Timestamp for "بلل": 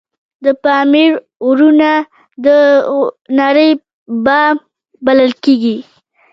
5.05-5.31